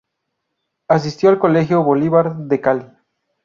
Asistió 0.87 1.29
al 1.29 1.37
Colegio 1.37 1.83
Bolívar 1.83 2.35
de 2.35 2.59
Cali. 2.59 2.87